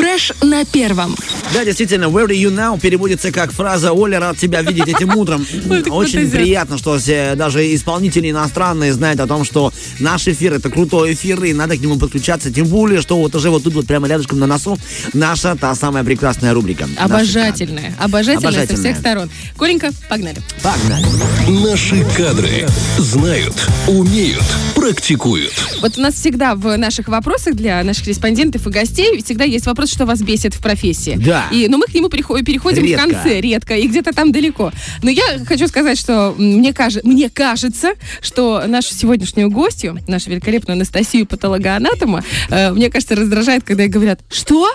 [0.00, 1.16] Fruit Фреш на первом.
[1.54, 5.46] Да, действительно, where are you now переводится как фраза «Оля, рад тебя видеть этим утром».
[5.90, 6.98] Очень приятно, что
[7.36, 11.80] даже исполнители иностранные знают о том, что наш эфир— это крутой эфир, и надо к
[11.80, 12.52] нему подключаться.
[12.52, 14.78] Тем более, что вот уже вот тут вот прямо рядышком на носу
[15.12, 16.88] наша та самая прекрасная рубрика.
[16.98, 17.94] Обожательная.
[17.98, 19.30] Обожательная со всех сторон.
[19.56, 20.38] Коленька, погнали.
[20.62, 21.06] Погнали.
[21.48, 22.66] Наши кадры
[22.98, 23.54] знают,
[23.86, 25.52] умеют, практикуют.
[25.80, 29.90] Вот у нас всегда в наших вопросах для наших респондентов и гостей всегда есть вопрос,
[29.90, 31.18] что вас бесит в профессии.
[31.18, 31.46] Да.
[31.50, 33.08] И, но мы к нему переходим редко.
[33.08, 34.72] в конце, редко, и где-то там далеко.
[35.02, 40.76] Но я хочу сказать, что мне, кажется, мне кажется, что нашу сегодняшнюю гостью, нашу великолепную
[40.76, 44.68] Анастасию патологоанатома, э, мне кажется, раздражает, когда говорят, что?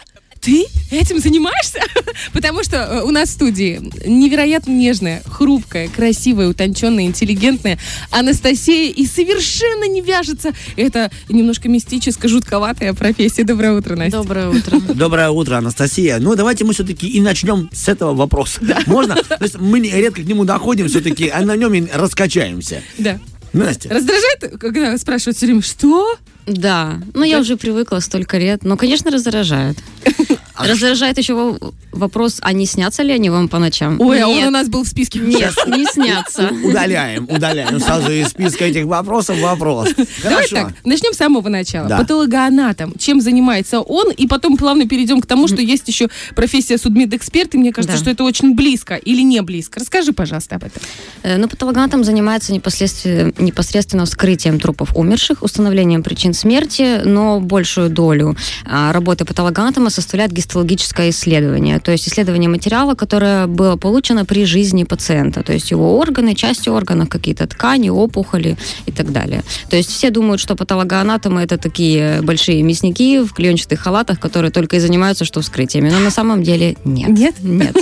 [0.45, 1.79] Ты этим занимаешься?
[2.33, 7.79] Потому что э, у нас в студии невероятно нежная, хрупкая, красивая, утонченная, интеллигентная
[8.11, 10.51] Анастасия и совершенно не вяжется.
[10.75, 13.43] Это немножко мистическая, жутковатая профессия.
[13.43, 14.17] Доброе утро, Настя.
[14.17, 14.79] Доброе утро.
[14.93, 16.19] Доброе утро, Анастасия.
[16.19, 18.59] Ну, давайте мы все-таки и начнем с этого вопроса.
[18.61, 18.79] Да.
[18.85, 19.15] Можно?
[19.15, 22.83] То есть мы редко к нему доходим все-таки, а на нем и раскачаемся.
[22.99, 23.19] Да.
[23.51, 23.89] Настя.
[23.89, 26.17] Раздражает, когда спрашивают все время, что?
[26.45, 28.63] Да, ну я уже привыкла столько лет.
[28.63, 29.77] Но, конечно, раздражает.
[30.55, 31.57] А Раздражает еще
[31.91, 33.99] вопрос, а не снятся ли они вам по ночам?
[33.99, 35.19] Ой, а он у нас был в списке.
[35.19, 36.49] Нет, не снятся.
[36.63, 39.89] Удаляем, удаляем сразу из списка этих вопросов вопрос.
[40.23, 41.89] Давай так, начнем с самого начала.
[41.89, 41.97] Да.
[41.97, 42.93] Патологоанатом.
[42.97, 44.11] Чем занимается он?
[44.11, 48.01] И потом плавно перейдем к тому, что есть еще профессия судмедэксперт, и мне кажется, да.
[48.01, 49.79] что это очень близко или не близко.
[49.79, 50.81] Расскажи, пожалуйста, об этом.
[51.23, 58.35] Э, ну, патологоанатом занимается непосредственно, непосредственно вскрытием трупов умерших, установлением причин смерти, но большую долю
[58.65, 64.83] а, работы патологоанатома составляет гистологическое исследование, то есть исследование материала, которое было получено при жизни
[64.83, 69.43] пациента, то есть его органы, части органов, какие-то ткани, опухоли и так далее.
[69.69, 74.75] То есть все думают, что патологоанатомы это такие большие мясники в клеенчатых халатах, которые только
[74.75, 77.09] и занимаются что вскрытиями, но на самом деле нет.
[77.09, 77.35] Нет?
[77.41, 77.75] Нет.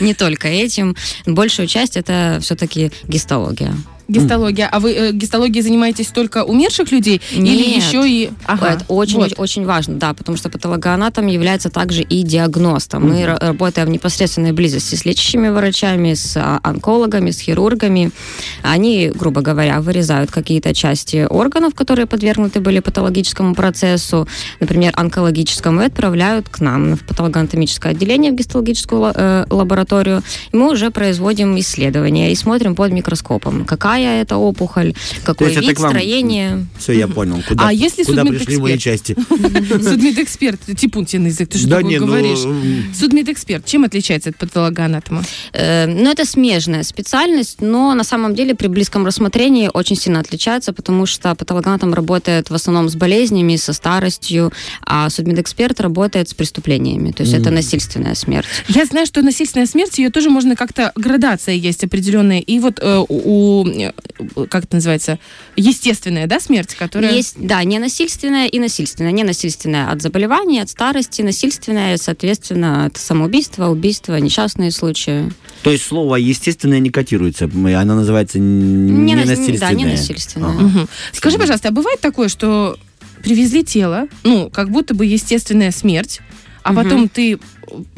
[0.00, 0.96] Не только этим.
[1.26, 3.74] Большую часть это все-таки гистология.
[4.08, 4.68] Гистология.
[4.72, 7.20] А вы э, гистологией занимаетесь только умерших людей?
[7.36, 7.54] Нет.
[7.54, 8.30] Или еще и...
[8.46, 8.68] Ага.
[8.68, 9.34] Это очень, вот.
[9.36, 13.04] очень важно, да, потому что патологоанатом является также и диагностом.
[13.04, 13.40] Mm-hmm.
[13.40, 18.10] Мы работаем в непосредственной близости с лечащими врачами, с а, онкологами, с хирургами.
[18.62, 24.26] Они, грубо говоря, вырезают какие-то части органов, которые подвергнуты были патологическому процессу,
[24.58, 30.22] например, онкологическому, и отправляют к нам в патологоанатомическое отделение, в гистологическую э, лабораторию.
[30.50, 34.94] И мы уже производим исследования и смотрим под микроскопом, какая какая это опухоль,
[35.24, 35.90] какое вид, вам...
[35.90, 36.66] строение.
[36.78, 37.42] Все, я понял.
[37.46, 39.16] Куда, а если куда пришли мои части?
[39.28, 42.44] Судмедэксперт, типун тебе язык, ты что такое ну, говоришь?
[42.94, 45.22] Судмедэксперт, чем отличается от патологоанатома?
[45.52, 50.72] Э, ну, это смежная специальность, но на самом деле при близком рассмотрении очень сильно отличается,
[50.72, 54.52] потому что патологоанатом работает в основном с болезнями, со старостью,
[54.84, 58.46] а судмедэксперт работает с преступлениями, то есть это насильственная смерть.
[58.68, 63.04] Я знаю, что насильственная смерть, ее тоже можно как-то, градация есть определенная, и вот э,
[64.34, 65.18] у как это называется,
[65.56, 67.12] естественная, да, смерть, которая...
[67.12, 69.12] Есть, да, ненасильственная и насильственная.
[69.12, 75.30] Ненасильственная от заболеваний, от старости, насильственная, соответственно, от самоубийства, убийства, несчастные случаи.
[75.62, 79.58] То есть слово естественное не котируется, оно называется ненасильственное.
[79.60, 80.50] Да, ненасильственное.
[80.50, 80.64] Ага.
[80.64, 80.88] Угу.
[81.12, 82.78] Скажи, пожалуйста, а бывает такое, что
[83.22, 86.20] привезли тело, ну, как будто бы естественная смерть,
[86.62, 86.82] а угу.
[86.82, 87.38] потом ты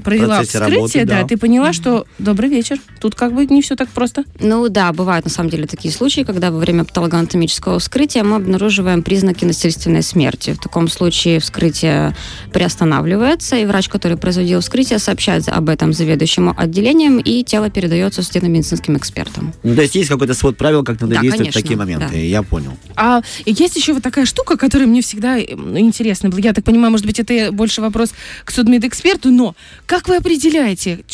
[0.02, 1.22] провела вскрытие, работы, да.
[1.22, 4.24] да, ты поняла, что добрый вечер, тут как бы не все так просто.
[4.40, 9.02] Ну да, бывают на самом деле такие случаи, когда во время патологоанатомического вскрытия мы обнаруживаем
[9.02, 10.52] признаки насильственной смерти.
[10.54, 12.14] В таком случае вскрытие
[12.52, 18.96] приостанавливается, и врач, который производил вскрытие, сообщает об этом заведующему отделением, и тело передается судебно-медицинским
[18.96, 19.52] экспертам.
[19.62, 22.08] Ну, то есть есть какой-то свод правил, как надо да, действовать конечно, в такие моменты,
[22.12, 22.18] да.
[22.18, 22.72] я понял.
[22.96, 26.30] А есть еще вот такая штука, которая мне всегда интересна.
[26.38, 28.12] Я так понимаю, может быть, это больше вопрос
[28.44, 29.54] к судмедэксперту, но
[29.86, 31.04] как вы определяете,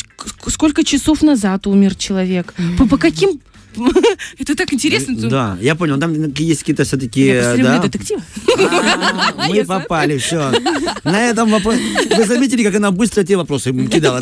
[0.47, 2.53] сколько часов назад умер человек?
[2.77, 3.39] По, по каким
[4.39, 5.15] это так интересно.
[5.29, 5.99] Да, я понял.
[5.99, 7.25] Там есть какие-то все-таки...
[7.25, 8.19] Я детектив.
[8.57, 10.51] А, мы попали, все.
[11.03, 11.75] На этом вопрос...
[12.17, 14.21] Вы заметили, как она быстро те вопросы кидала?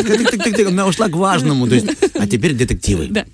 [0.68, 1.68] Она ушла к важному.
[1.68, 3.08] То есть, а теперь детективы.
[3.10, 3.26] Да.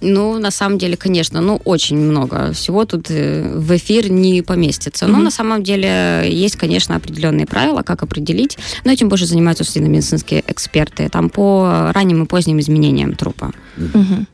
[0.00, 5.06] Ну, на самом деле, конечно, ну, очень много всего тут э, в эфир не поместится.
[5.06, 5.22] Но mm-hmm.
[5.22, 8.58] на самом деле есть, конечно, определенные правила, как определить.
[8.84, 11.08] Но этим больше занимаются судебно-медицинские эксперты.
[11.08, 13.52] Там по ранним и поздним изменениям трупа.
[13.76, 14.26] Mm-hmm.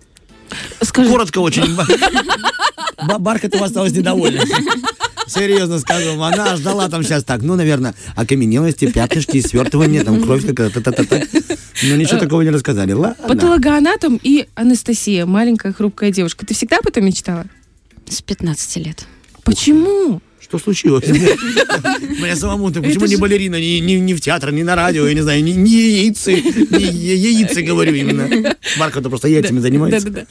[0.82, 1.10] Скажи...
[1.10, 1.76] Коротко очень.
[3.18, 4.42] Бархатова осталась недовольна.
[5.26, 10.82] Серьезно скажу, она ждала там сейчас так, ну, наверное, окаменелости, пятнышки, свертывание, там кровь какая-то,
[11.82, 12.92] Но ничего такого не рассказали.
[12.92, 13.28] Ладно.
[13.28, 16.44] Патологоанатом и Анастасия, маленькая хрупкая девушка.
[16.44, 17.46] Ты всегда об этом мечтала?
[18.06, 19.06] С 15 лет.
[19.44, 20.20] Почему?
[20.54, 21.04] Что случилось?
[22.20, 25.42] Мне самому, ты почему не балерина, не в театр, не на радио, я не знаю,
[25.42, 26.32] не яйцы,
[26.70, 28.54] не яйцы, говорю именно.
[28.78, 30.26] Марка, ты просто яйцами занимается.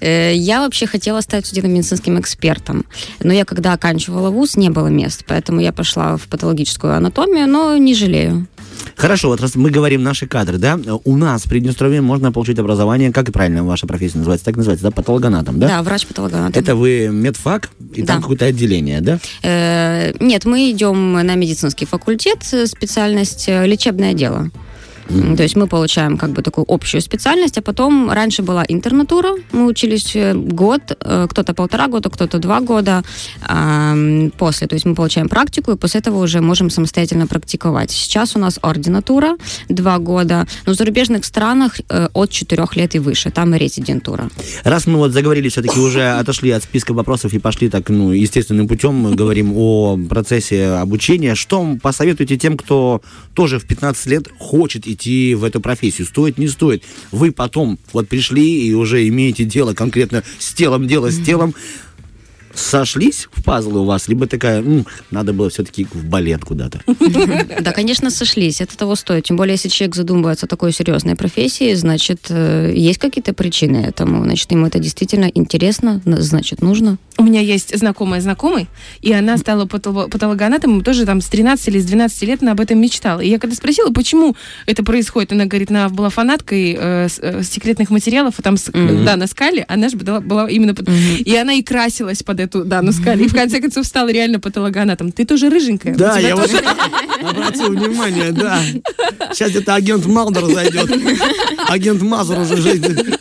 [0.00, 2.84] Э, я вообще хотела стать судебно-медицинским экспертом,
[3.22, 7.76] но я когда оканчивала вуз, не было мест, поэтому я пошла в патологическую анатомию, но
[7.76, 8.46] не жалею.
[8.96, 13.12] Хорошо, вот раз мы говорим наши кадры, да, у нас в Приднестровье можно получить образование,
[13.12, 15.68] как и правильно ваша профессия называется, так называется, да, патологоанатом, да?
[15.68, 16.62] Да, врач-патологоанатом.
[16.62, 18.14] Это вы медфак, и да.
[18.14, 19.18] там какое-то отделение, да?
[19.42, 24.50] Э, нет, мы идем на медицинский факультет, э, специальность э, лечебное дело.
[25.08, 25.36] Mm-hmm.
[25.36, 29.66] То есть мы получаем как бы такую общую специальность, а потом раньше была интернатура, мы
[29.66, 33.02] учились э, год, э, кто-то полтора года, кто-то два года
[34.38, 37.90] после, то есть мы получаем практику и после этого уже можем самостоятельно практиковать.
[37.90, 39.36] Сейчас у нас ординатура
[39.68, 44.28] два года, но в зарубежных странах э, от четырех лет и выше, там и резидентура.
[44.64, 48.68] Раз мы вот заговорили, все-таки уже отошли от списка вопросов и пошли так, ну, естественным
[48.68, 53.02] путем, мы говорим о процессе обучения, что посоветуете тем, кто
[53.34, 54.93] тоже в 15 лет хочет идти
[55.34, 56.06] в эту профессию.
[56.06, 56.84] Стоит, не стоит.
[57.12, 61.54] Вы потом вот пришли и уже имеете дело конкретно с телом, дело с телом
[62.54, 66.80] сошлись в пазлы у вас, либо такая, ну, надо было все-таки в балет куда-то?
[67.60, 68.60] Да, конечно, сошлись.
[68.60, 69.24] Это того стоит.
[69.24, 74.24] Тем более, если человек задумывается о такой серьезной профессии, значит, э, есть какие-то причины этому.
[74.24, 76.98] Значит, ему это действительно интересно, значит, нужно.
[77.24, 78.68] У меня есть знакомая знакомый,
[79.00, 82.78] и она стала патологоанатомом тоже там с 13 или с 12 лет она об этом
[82.78, 83.20] мечтала.
[83.20, 84.36] И я когда спросила, почему
[84.66, 89.04] это происходит, она говорит, она была фанаткой э, э, секретных материалов, там, mm-hmm.
[89.04, 90.74] да, на скале, она же была, была именно...
[90.74, 90.86] Под...
[90.86, 91.22] Mm-hmm.
[91.22, 93.24] И она и красилась под эту Дану Скали.
[93.24, 95.10] И в конце концов стала реально патологоанатом.
[95.10, 95.94] Ты тоже рыженькая.
[95.94, 96.60] Да, я тоже...
[97.22, 98.60] обратил внимание, да.
[99.32, 100.90] Сейчас это агент Малдер зайдет.
[101.68, 102.74] Агент Мазур уже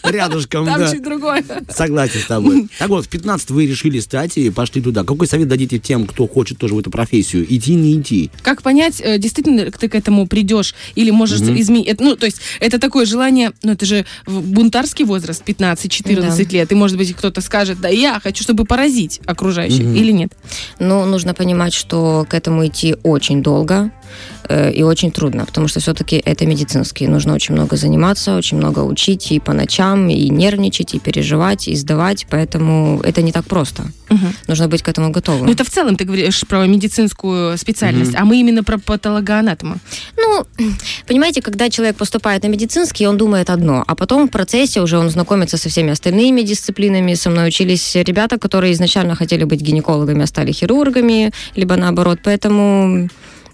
[0.04, 0.66] рядышком.
[0.66, 0.92] Там да.
[0.92, 1.44] чуть другое.
[1.70, 2.68] Согласен с тобой.
[2.78, 5.04] Так вот, в 15 вы решили стать и пошли туда.
[5.04, 7.46] Какой совет дадите тем, кто хочет тоже в эту профессию?
[7.48, 8.32] Идти, не идти?
[8.42, 12.00] Как понять, э, действительно ты к этому придешь или можешь mm изменить?
[12.00, 16.44] Ну, то есть это такое желание, ну, это же бунтарский возраст, 15-14 да.
[16.52, 16.72] лет.
[16.72, 19.98] И, может быть, кто-то скажет, да, я хочу, чтобы поразить окружающих mm-hmm.
[19.98, 20.34] или нет?
[20.80, 24.03] Ну, нужно понимать, что к этому идти очень долго э,
[24.50, 27.08] и очень трудно, потому что все-таки это медицинский.
[27.08, 31.76] Нужно очень много заниматься, очень много учить и по ночам, и нервничать, и переживать, и
[31.76, 33.84] сдавать, поэтому это не так просто.
[34.10, 34.26] Угу.
[34.48, 35.46] Нужно быть к этому готовым.
[35.46, 38.20] Ну, это в целом ты говоришь про медицинскую специальность, угу.
[38.22, 39.78] а мы именно про патологоанатома.
[40.18, 40.46] Ну,
[41.08, 45.10] понимаете, когда человек поступает на медицинский, он думает одно, а потом в процессе уже он
[45.10, 47.14] знакомится со всеми остальными дисциплинами.
[47.16, 52.20] Со мной учились ребята, которые изначально хотели быть гинекологами, а стали хирургами, либо наоборот.
[52.24, 53.10] Поэтому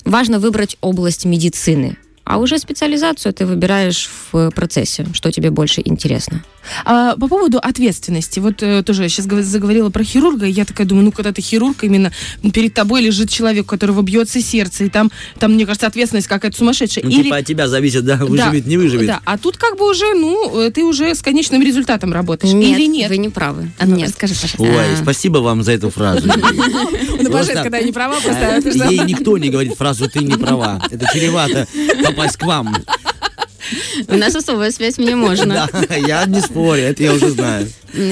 [0.06, 1.98] важно выбрать область медицины.
[2.24, 6.44] А уже специализацию ты выбираешь в процессе, что тебе больше интересно.
[6.86, 10.88] А, по поводу ответственности, вот э, тоже я сейчас заговорила про хирурга, и я такая
[10.88, 12.12] думаю, ну когда ты хирург, именно
[12.54, 16.58] перед тобой лежит человек, у которого бьется сердце, и там, там мне кажется, ответственность какая-то
[16.58, 17.04] сумасшедшая.
[17.04, 17.24] Ну, Или...
[17.24, 19.08] типа от тебя зависит, да, выживет, да, не выживет.
[19.08, 22.54] Да, а тут как бы уже, ну, э, ты уже с конечным результатом работаешь.
[22.54, 23.10] Нет, Или нет?
[23.10, 23.72] вы не правы.
[23.78, 24.10] А ну, нет.
[24.10, 24.62] Скажи, пожалуйста.
[24.62, 25.02] Ой, а.
[25.02, 26.30] спасибо вам за эту фразу.
[27.22, 28.90] Ну, пожалуйста, когда я не права, просто...
[28.90, 30.82] Ей никто не говорит фразу «ты не права».
[30.90, 31.68] Это чревато
[32.04, 32.76] попасть к вам.
[34.08, 35.68] У нас особая связь, мне можно.
[36.08, 37.68] Я не спорю, это я уже знаю.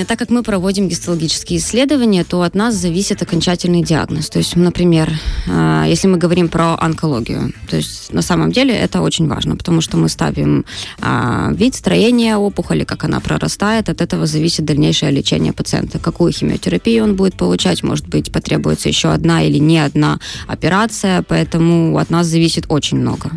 [0.08, 4.30] Так как мы проводим гистологические исследования, то от нас зависит окончательный диагноз.
[4.30, 5.12] То есть, например,
[5.48, 9.82] а, если мы говорим про онкологию, то есть на самом деле это очень важно, потому
[9.82, 10.66] что мы ставим
[11.00, 16.00] а, вид строения опухоли, как она прорастает, от этого зависит дальнейшее лечение пациента.
[16.00, 21.98] Какую химиотерапию он будет получать, может быть, потребуется еще одна или не одна операция, поэтому
[21.98, 23.32] от нас зависит очень много.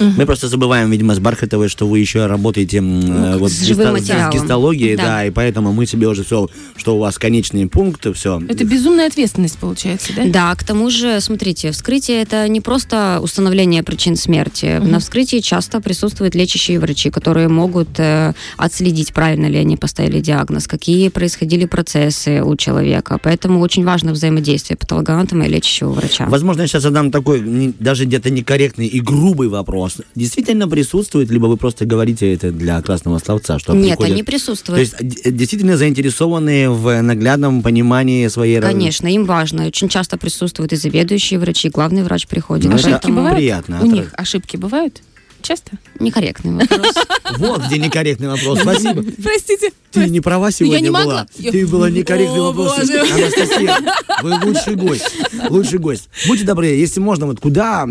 [0.00, 0.12] Угу.
[0.16, 4.06] Мы просто забываем, видимо, с Бархатовой, что вы еще работаете ну, вот, с, живым с,
[4.06, 5.04] с гистологией, да.
[5.04, 8.40] да, и поэтому мы себе уже все, что у вас конечные пункты, все.
[8.48, 10.24] Это безумная ответственность получается, да?
[10.26, 14.78] Да, к тому же, смотрите, вскрытие это не просто установление причин смерти.
[14.78, 14.88] Угу.
[14.88, 20.66] На вскрытии часто присутствуют лечащие врачи, которые могут э, отследить, правильно ли они поставили диагноз,
[20.66, 23.18] какие происходили процессы у человека.
[23.22, 26.26] Поэтому очень важно взаимодействие патологоанатома и лечащего врача.
[26.26, 30.06] Возможно, я сейчас задам такой даже где-то некорректный и грубый вопрос вопрос.
[30.14, 33.58] Действительно присутствует, либо вы просто говорите это для красного словца?
[33.58, 34.12] Что Нет, приходят...
[34.12, 34.90] они присутствуют.
[34.90, 38.78] То есть действительно заинтересованы в наглядном понимании своей работы?
[38.78, 39.66] Конечно, им важно.
[39.66, 42.70] Очень часто присутствуют и заведующие врачи, и главный врач приходит.
[42.70, 43.36] Ну, ошибки бывают?
[43.36, 43.80] Приятно.
[43.82, 45.02] У них ошибки бывают?
[45.42, 45.72] Часто?
[45.98, 46.94] Некорректный вопрос.
[47.38, 48.60] Вот где некорректный вопрос.
[48.60, 49.02] Спасибо.
[49.22, 49.72] Простите.
[49.90, 51.26] Ты не права сегодня была.
[51.36, 52.78] Ты была некорректный вопрос.
[52.78, 53.78] Анастасия,
[54.22, 55.04] вы лучший гость.
[55.50, 56.08] Лучший гость.
[56.26, 57.86] Будьте добры, если можно, вот куда,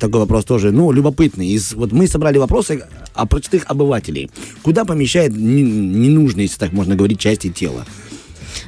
[0.00, 1.48] такой вопрос тоже, ну, любопытный.
[1.48, 2.84] Из, вот мы собрали вопросы
[3.14, 4.30] о простых обывателей.
[4.62, 7.86] Куда помещает ненужные, если так можно говорить, части тела?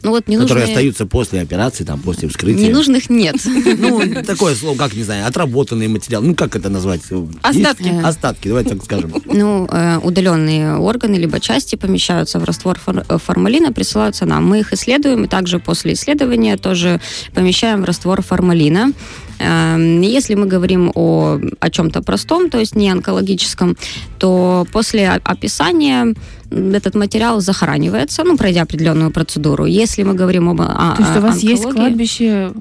[0.02, 0.48] Ну, вот ненужные...
[0.48, 2.68] Которые остаются после операции, там, после вскрытия.
[2.68, 3.36] Ненужных нет.
[3.78, 6.22] Ну, такое слово, как, не знаю, отработанный материал.
[6.22, 7.02] Ну, как это назвать?
[7.42, 7.88] Остатки.
[8.04, 9.12] Остатки, давайте так скажем.
[9.26, 14.46] Ну, э, удаленные органы либо части помещаются в раствор формалина, присылаются нам.
[14.46, 17.00] Мы их исследуем, и также после исследования тоже
[17.34, 18.92] помещаем в раствор формалина.
[19.38, 23.76] Эм, если мы говорим о, о чем-то простом, то есть не онкологическом,
[24.18, 26.14] то после описания
[26.50, 29.66] этот материал захоранивается, ну, пройдя определенную процедуру.
[29.66, 32.52] Если мы говорим об о, То есть у вас есть кладбище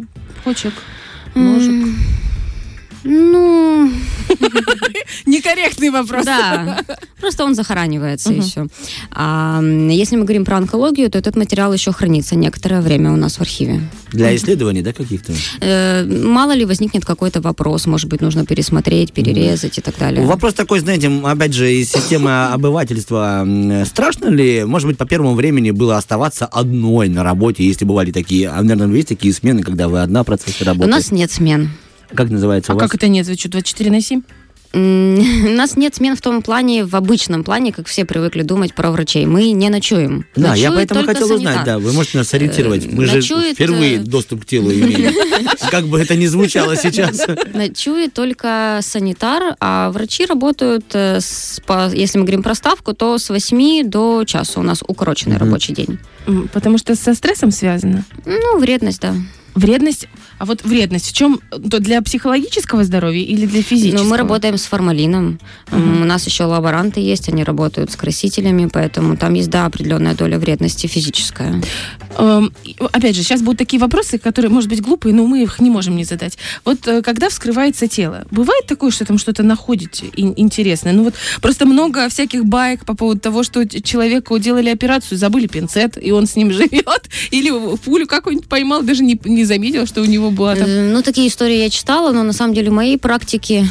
[0.43, 0.73] почек,
[1.35, 1.73] ножек?
[5.87, 6.25] Некорректный вопрос.
[6.25, 6.79] Да,
[7.19, 8.67] просто он захоранивается и все.
[9.11, 13.37] А если мы говорим про онкологию, то этот материал еще хранится некоторое время у нас
[13.37, 13.81] в архиве.
[14.11, 15.33] Для исследований, да, каких-то?
[15.61, 20.25] Э, мало ли возникнет какой-то вопрос, может быть, нужно пересмотреть, перерезать и так далее.
[20.25, 23.45] Вопрос такой, знаете, опять же, из системы обывательства.
[23.85, 28.49] Страшно ли, может быть, по первому времени было оставаться одной на работе, если бывали такие,
[28.49, 30.93] а, наверное, есть такие смены, когда вы одна процессе работаете?
[30.93, 31.71] У нас нет смен.
[32.13, 32.89] Как называется а у вас?
[32.89, 33.27] как это нет?
[33.27, 34.21] Вы что, 24 на 7?
[34.73, 38.91] У нас нет смен в том плане, в обычном плане, как все привыкли думать про
[38.91, 39.25] врачей.
[39.25, 40.25] Мы не ночуем.
[40.35, 41.51] Да, Ночует я поэтому хотел санитар.
[41.51, 42.85] узнать, да, вы можете нас сориентировать.
[42.91, 43.25] Мы Ночует...
[43.47, 45.13] же впервые э, доступ к телу имеем.
[45.71, 47.25] Как бы это ни звучало сейчас.
[47.53, 51.19] Ночует только санитар, а врачи работают, э,
[51.93, 55.99] если мы говорим про ставку, то с 8 до часа у нас укороченный рабочий день.
[56.53, 58.03] Потому что со стрессом связано?
[58.25, 59.13] Ну, вредность, да.
[59.57, 61.39] Вредность, а вот вредность в чем?
[61.49, 64.03] То для психологического здоровья или для физического?
[64.03, 65.39] Ну, мы работаем с формалином.
[65.71, 66.01] Uh-huh.
[66.03, 70.37] У нас еще лаборанты есть, они работают с красителями, поэтому там есть, да, определенная доля
[70.37, 71.59] вредности физическая.
[72.17, 72.51] Эм,
[72.91, 75.95] опять же, сейчас будут такие вопросы, которые, может быть, глупые, но мы их не можем
[75.95, 76.37] не задать.
[76.65, 80.93] Вот э, когда вскрывается тело, бывает такое, что там что-то находите интересное?
[80.93, 86.03] Ну вот просто много всяких баек по поводу того, что человеку делали операцию, забыли пинцет,
[86.03, 90.05] и он с ним живет, или пулю какую-нибудь поймал, даже не, не заметил, что у
[90.05, 90.67] него была там...
[90.67, 93.67] Э, ну, такие истории я читала, но на самом деле в моей практике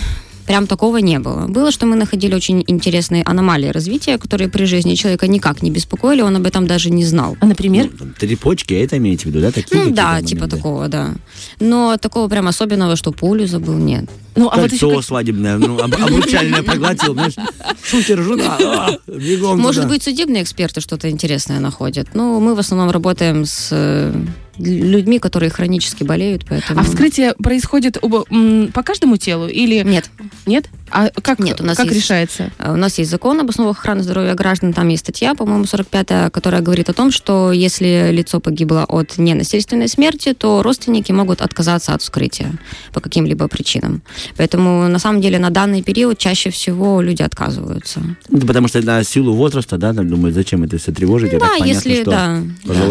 [0.46, 1.46] прям такого не было.
[1.46, 6.22] Было, что мы находили очень интересные аномалии развития, которые при жизни человека никак не беспокоили,
[6.22, 7.36] он об этом даже не знал.
[7.40, 7.90] А, например?
[7.98, 9.52] Ну, три почки, это имеете в виду, да?
[9.52, 10.28] Такие ну, да, моменты?
[10.30, 11.14] типа такого, да.
[11.60, 14.04] Но такого прям особенного, что пулю забыл, нет.
[14.36, 15.06] Ну, а Кольцо вот еще...
[15.06, 17.34] свадебное, ну, об, обручальное проглотил, знаешь,
[17.82, 19.94] шутер, жена, а, бегом Может туда.
[19.94, 22.08] быть, судебные эксперты что-то интересное находят.
[22.14, 24.12] Ну, мы в основном работаем с э,
[24.58, 26.80] людьми, которые хронически болеют, поэтому...
[26.80, 29.82] А вскрытие происходит по каждому телу или...
[29.82, 30.10] Нет.
[30.46, 30.66] Нет?
[30.90, 32.52] А как, Нет, у нас как есть, решается?
[32.58, 36.30] Э, у нас есть закон об основах охраны здоровья граждан, там есть статья, по-моему, 45-я,
[36.30, 41.92] которая говорит о том, что если лицо погибло от ненасильственной смерти, то родственники могут отказаться
[41.92, 42.52] от вскрытия
[42.92, 44.02] по каким-либо причинам.
[44.36, 48.00] Поэтому, на самом деле, на данный период чаще всего люди отказываются.
[48.28, 51.32] Ну, потому что на силу возраста, да, там думают, зачем это все тревожить?
[51.32, 52.42] Да, понятно, если, что да.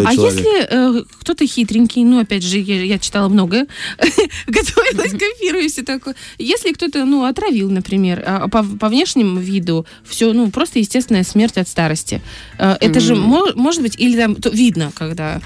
[0.05, 3.65] А если э, кто-то хитренький, ну, опять же, я, я читала много,
[4.47, 6.15] готовилась к эфиру и все такое.
[6.37, 7.84] Если кто-то, ну, отравил, например,
[8.25, 12.21] а, по, по внешнему виду все, ну, просто естественная смерть от старости.
[12.57, 15.41] Э, это же может быть, или там видно, когда...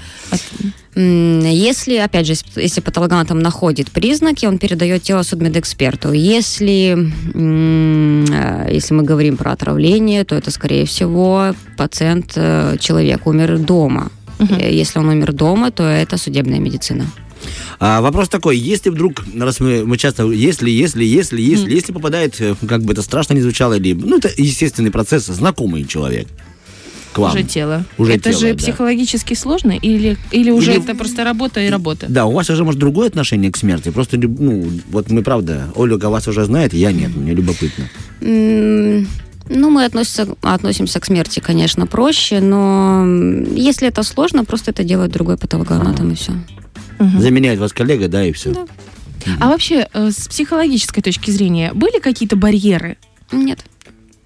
[0.96, 6.12] Если, опять же, если патологоанатом находит признаки, он передает тело судмедэксперту.
[6.12, 6.96] Если,
[7.34, 14.10] э, если мы говорим про отравление, то это, скорее всего, пациент, э, человек умер дома.
[14.40, 14.54] Угу.
[14.56, 17.06] Если он умер дома, то это судебная медицина.
[17.78, 21.74] А, вопрос такой, если вдруг, раз мы, мы часто, если, если, если, если, mm.
[21.74, 26.28] если попадает, как бы это страшно не звучало, либо, ну, это естественный процесс, знакомый человек,
[27.12, 27.32] к вам.
[27.32, 27.84] Уже тело.
[27.98, 28.58] Уже это тело, же да.
[28.58, 30.82] психологически сложно или, или уже или...
[30.82, 32.06] это просто работа и работа?
[32.08, 33.90] Да, у вас уже, может, другое отношение к смерти.
[33.90, 37.88] Просто, ну, вот мы, правда, Ольга вас уже знает, я нет, мне любопытно.
[39.52, 43.04] Ну, мы относимся, относимся к смерти, конечно, проще, но
[43.56, 46.32] если это сложно, просто это делает другой патологоанатом, и все.
[47.00, 47.18] Угу.
[47.18, 48.52] Заменяет вас коллега, да, и все.
[48.52, 48.60] Да.
[48.60, 48.70] Угу.
[49.40, 52.98] А вообще, э, с психологической точки зрения, были какие-то барьеры?
[53.32, 53.64] Нет.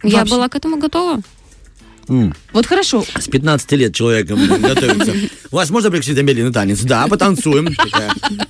[0.02, 0.18] Вообще.
[0.18, 1.20] Я была к этому готова.
[2.08, 2.34] Mm.
[2.54, 3.04] Вот хорошо.
[3.18, 5.12] С 15 лет человеком готовится.
[5.50, 6.82] У вас можно пригласить на танец?
[6.82, 7.74] Да, потанцуем.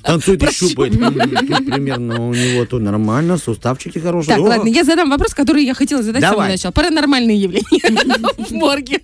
[0.02, 0.92] Танцует и щупает.
[0.92, 4.36] Примерно у него тут нормально, суставчики хорошие.
[4.36, 6.72] Так, ладно, я задам вопрос, который я хотела задать с самого начала.
[6.72, 9.00] Паранормальные явления в морге.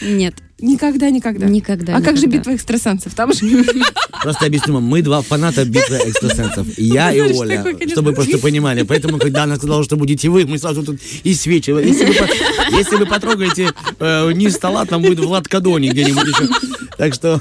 [0.00, 0.36] Нет.
[0.60, 1.46] Никогда, никогда.
[1.46, 1.94] Никогда.
[1.94, 2.10] А никогда.
[2.10, 3.14] как же битва экстрасенсов?
[3.14, 3.64] Там же...
[4.22, 6.66] Просто объясню вам, мы два фаната битвы экстрасенсов.
[6.78, 8.82] Я и Оля, чтобы вы просто понимали.
[8.82, 11.70] Поэтому, когда она сказала, что будете вы, мы сразу тут и свечи.
[11.70, 12.12] Если вы,
[12.78, 16.48] если вы потрогаете э, низ стола, там будет Влад Кадони где-нибудь еще.
[16.96, 17.40] Так что...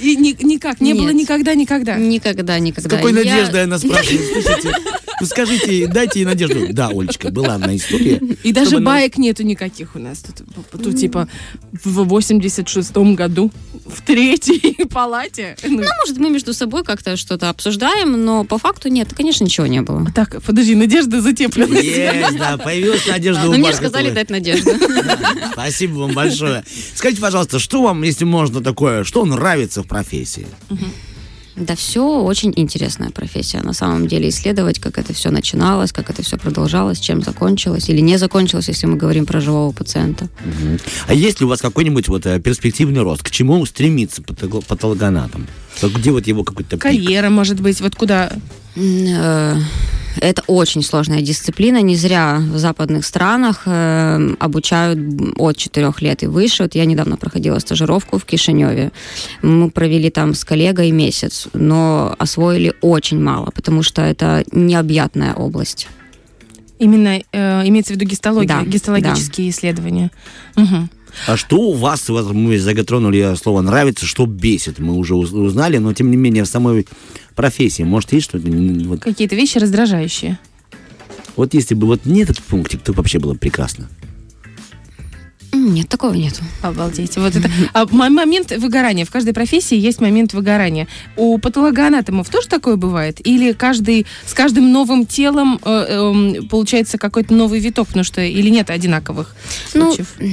[0.00, 1.02] И ни, никак, не Нет.
[1.02, 1.96] было никогда, никогда.
[1.96, 2.88] Никогда, никогда.
[2.88, 3.18] С какой я...
[3.18, 4.74] надеждой она спрашивает, слушайте,
[5.20, 6.66] Ну скажите, дайте ей надежду.
[6.72, 8.20] Да, Олечка, была одна история.
[8.42, 10.18] И даже баек нету никаких у нас.
[10.18, 11.28] Тут, тут типа
[11.84, 13.50] в 86-м году
[13.84, 15.56] в третьей палате.
[15.62, 19.66] Ну, ну, может, мы между собой как-то что-то обсуждаем, но по факту нет, конечно, ничего
[19.66, 20.06] не было.
[20.14, 21.78] Так, подожди, надежда затеплена.
[21.78, 24.70] Есть, да, появилась надежда у Но мне сказали дать надежду.
[25.52, 26.64] Спасибо вам большое.
[26.94, 30.46] Скажите, пожалуйста, что вам, если можно такое, что нравится в профессии?
[31.56, 33.60] Да все очень интересная профессия.
[33.62, 38.00] На самом деле исследовать, как это все начиналось, как это все продолжалось, чем закончилось или
[38.00, 40.24] не закончилось, если мы говорим про живого пациента.
[40.24, 40.78] Угу.
[41.08, 43.22] А есть ли у вас какой-нибудь вот э, перспективный рост?
[43.22, 45.46] К чему стремится патологоанатом?
[45.82, 48.32] Где вот его какой-то Карьера, может быть, вот куда?
[50.20, 51.80] Это очень сложная дисциплина.
[51.82, 54.98] Не зря в западных странах э, обучают
[55.36, 56.64] от 4 лет и выше.
[56.64, 58.92] Вот я недавно проходила стажировку в Кишиневе.
[59.42, 65.88] Мы провели там с коллегой месяц, но освоили очень мало, потому что это необъятная область.
[66.78, 69.50] Именно э, имеется в виду гистология, да, гистологические да.
[69.50, 70.10] исследования.
[70.56, 70.88] Угу.
[71.26, 75.92] А что у вас, вот мы заготронули слово «нравится», что бесит, мы уже узнали, но
[75.92, 76.86] тем не менее в самой
[77.34, 78.48] профессии, может, есть что-то?
[78.48, 79.00] Вот...
[79.00, 80.38] Какие-то вещи раздражающие.
[81.36, 83.88] Вот если бы вот не этот пунктик, то вообще было прекрасно.
[85.54, 86.40] Нет, такого нет.
[86.62, 87.16] Обалдеть.
[87.16, 87.48] Вот это.
[87.72, 89.04] А момент выгорания.
[89.04, 90.88] В каждой профессии есть момент выгорания.
[91.16, 93.24] У патологоанатомов тоже такое бывает?
[93.26, 97.86] Или каждый, с каждым новым телом э, э, получается какой-то новый виток?
[97.86, 99.36] Потому что или нет одинаковых
[99.74, 100.14] ну, случаев?
[100.18, 100.28] Ну,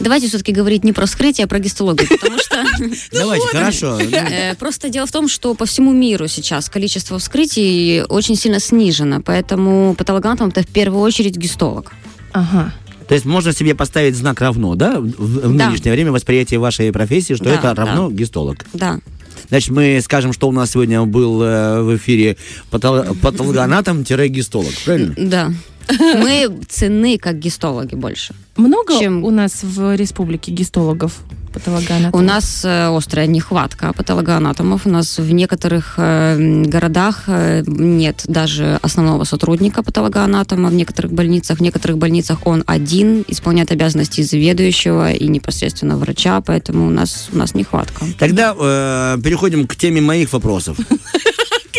[0.00, 2.64] Давайте все-таки говорить не про вскрытие, а про гистологию, потому что...
[3.12, 3.98] Давайте, хорошо.
[3.98, 9.20] Э, просто дело в том, что по всему миру сейчас количество вскрытий очень сильно снижено,
[9.20, 11.92] поэтому патологоанатом это в первую очередь гистолог.
[12.32, 12.72] Ага.
[13.08, 15.68] То есть можно себе поставить знак равно, да, в, в да.
[15.70, 18.14] нынешнее время восприятие вашей профессии, что да, это равно да.
[18.14, 18.66] гистолог.
[18.74, 19.00] Да.
[19.48, 22.36] Значит, мы скажем, что у нас сегодня был э, в эфире
[22.70, 25.14] патологоанатом-гистолог, правильно?
[25.16, 25.52] Да.
[25.90, 28.34] Мы ценны как гистологи больше.
[28.56, 29.24] Много чем...
[29.24, 31.20] у нас в республике гистологов?
[31.58, 32.14] Патологоанатомов?
[32.14, 34.86] У нас э, острая нехватка патологоанатомов.
[34.86, 41.58] У нас в некоторых э, городах э, нет даже основного сотрудника патологоанатома в некоторых больницах.
[41.58, 47.36] В некоторых больницах он один, исполняет обязанности заведующего и непосредственно врача, поэтому у нас, у
[47.36, 48.04] нас нехватка.
[48.18, 50.78] Тогда э, переходим к теме моих вопросов.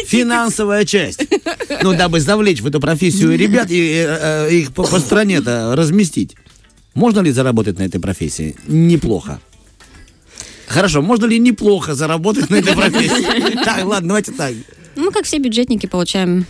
[0.07, 1.23] Финансовая часть.
[1.83, 6.35] Ну, дабы завлечь в эту профессию ребят и э, э, их по, по стране-то разместить.
[6.93, 8.55] Можно ли заработать на этой профессии?
[8.67, 9.39] Неплохо.
[10.69, 13.55] Хорошо, можно ли неплохо заработать на этой профессии?
[13.65, 14.53] Так, ладно, давайте так.
[14.95, 16.45] Ну, как все бюджетники, получаем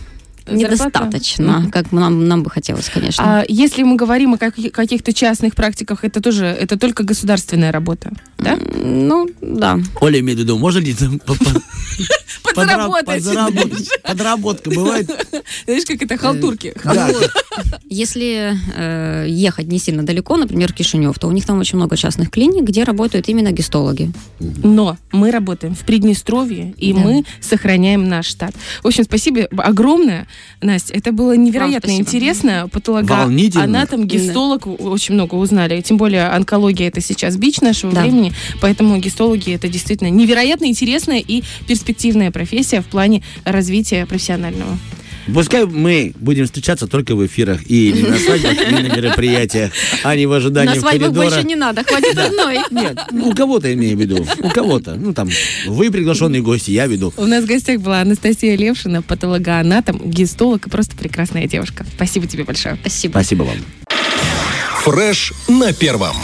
[0.48, 3.22] недостаточно, mm как нам, нам бы хотелось, конечно.
[3.24, 8.58] А если мы говорим о каких-то частных практиках, это тоже, это только государственная работа, да?
[8.82, 9.78] Ну, да.
[10.00, 11.20] Оля имеет в виду, можно ли там
[12.54, 13.24] подработать?
[14.02, 15.10] Подработка бывает?
[15.64, 16.74] Знаешь, как это, халтурки.
[17.88, 22.30] Если э, ехать не сильно далеко, например, Кишинев, то у них там очень много частных
[22.30, 24.12] клиник, где работают именно гистологи.
[24.38, 28.54] Но мы работаем в Приднестровье, и мы сохраняем наш штат.
[28.82, 30.26] В общем, спасибо огромное.
[30.60, 32.68] Настя, это было невероятно интересно.
[32.72, 34.70] Патологоанатом, гистолог, да.
[34.70, 35.80] очень много узнали.
[35.80, 38.02] Тем более онкология это сейчас бич нашего да.
[38.02, 44.78] времени, поэтому гистологи это действительно невероятно интересная и перспективная профессия в плане развития профессионального.
[45.32, 50.26] Пускай мы будем встречаться только в эфирах и на свадьбах, и на мероприятиях, а не
[50.26, 52.58] в ожидании На свадьбах больше не надо, хватит одной.
[52.70, 54.94] Нет, у кого-то имею в виду, у кого-то.
[54.94, 55.28] Ну, там,
[55.66, 57.12] вы приглашенные гости, я веду.
[57.16, 61.86] У нас в гостях была Анастасия Левшина, патологоанатом, гистолог и просто прекрасная девушка.
[61.94, 62.76] Спасибо тебе большое.
[62.80, 63.12] Спасибо.
[63.12, 63.56] Спасибо вам.
[64.84, 66.16] Фреш на первом.